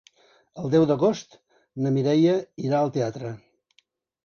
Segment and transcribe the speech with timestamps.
[0.61, 1.35] El deu d'agost
[1.85, 2.35] na Mireia
[2.71, 3.37] irà al teatre.